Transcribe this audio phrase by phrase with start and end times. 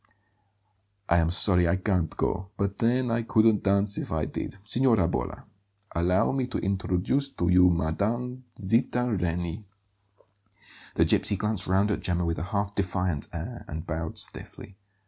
[1.09, 4.55] "I am sorry I can't go; but then I couldn't dance if I did.
[4.63, 5.43] Signora Bolla,
[5.93, 8.41] allow me to introduce to you Mme.
[8.57, 9.63] Zita Reni."
[10.95, 14.75] The gipsy glanced round at Gemma with a half defiant air and bowed stiffly.